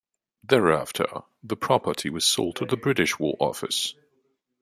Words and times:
Thereafter, 0.43 1.05
the 1.43 1.55
property 1.55 2.09
was 2.09 2.25
sold 2.25 2.55
to 2.55 2.65
the 2.65 2.75
British 2.75 3.19
War 3.19 3.37
Office. 3.39 3.93